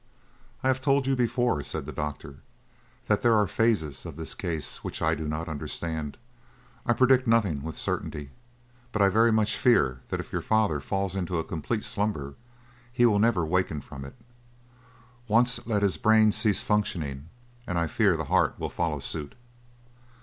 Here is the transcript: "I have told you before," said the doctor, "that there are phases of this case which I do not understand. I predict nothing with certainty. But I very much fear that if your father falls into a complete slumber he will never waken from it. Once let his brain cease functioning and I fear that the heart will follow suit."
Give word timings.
"I 0.63 0.67
have 0.67 0.81
told 0.81 1.05
you 1.05 1.15
before," 1.15 1.61
said 1.61 1.85
the 1.85 1.91
doctor, 1.91 2.37
"that 3.05 3.21
there 3.21 3.35
are 3.35 3.45
phases 3.45 4.03
of 4.03 4.15
this 4.15 4.33
case 4.33 4.83
which 4.83 4.99
I 4.99 5.13
do 5.13 5.27
not 5.27 5.47
understand. 5.47 6.17
I 6.87 6.93
predict 6.93 7.27
nothing 7.27 7.61
with 7.61 7.77
certainty. 7.77 8.31
But 8.91 9.03
I 9.03 9.09
very 9.09 9.31
much 9.31 9.55
fear 9.57 9.99
that 10.09 10.19
if 10.19 10.31
your 10.31 10.41
father 10.41 10.79
falls 10.79 11.15
into 11.15 11.37
a 11.37 11.43
complete 11.43 11.83
slumber 11.85 12.33
he 12.91 13.05
will 13.05 13.19
never 13.19 13.45
waken 13.45 13.79
from 13.79 14.03
it. 14.03 14.15
Once 15.27 15.59
let 15.67 15.83
his 15.83 15.97
brain 15.97 16.31
cease 16.31 16.63
functioning 16.63 17.29
and 17.67 17.77
I 17.77 17.85
fear 17.85 18.13
that 18.13 18.17
the 18.17 18.25
heart 18.33 18.55
will 18.57 18.69
follow 18.71 18.97
suit." 18.97 19.35